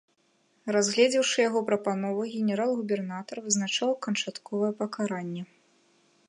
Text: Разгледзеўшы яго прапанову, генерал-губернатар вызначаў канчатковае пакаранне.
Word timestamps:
Разгледзеўшы 0.75 1.37
яго 1.49 1.61
прапанову, 1.67 2.21
генерал-губернатар 2.37 3.37
вызначаў 3.49 3.89
канчатковае 4.07 4.73
пакаранне. 4.83 5.43